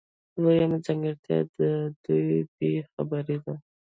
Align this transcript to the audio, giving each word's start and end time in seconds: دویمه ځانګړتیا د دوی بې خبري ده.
دویمه 0.41 0.77
ځانګړتیا 0.85 1.37
د 1.57 1.59
دوی 2.03 2.37
بې 2.55 2.71
خبري 2.91 3.37
ده. 3.43 3.55